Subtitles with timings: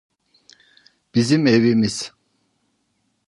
[1.15, 2.11] Bizim evimiz.